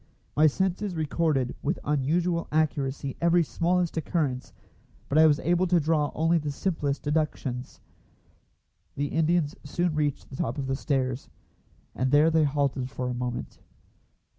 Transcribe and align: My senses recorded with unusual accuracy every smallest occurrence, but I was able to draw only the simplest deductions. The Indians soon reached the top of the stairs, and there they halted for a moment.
My 0.35 0.47
senses 0.47 0.95
recorded 0.95 1.53
with 1.61 1.77
unusual 1.83 2.47
accuracy 2.51 3.15
every 3.21 3.43
smallest 3.43 3.97
occurrence, 3.97 4.51
but 5.07 5.19
I 5.19 5.27
was 5.27 5.39
able 5.41 5.67
to 5.67 5.79
draw 5.79 6.11
only 6.15 6.39
the 6.39 6.49
simplest 6.49 7.03
deductions. 7.03 7.81
The 8.95 9.09
Indians 9.09 9.55
soon 9.63 9.93
reached 9.93 10.31
the 10.31 10.37
top 10.37 10.57
of 10.57 10.65
the 10.65 10.75
stairs, 10.75 11.29
and 11.93 12.09
there 12.09 12.31
they 12.31 12.45
halted 12.45 12.89
for 12.89 13.09
a 13.09 13.13
moment. 13.13 13.59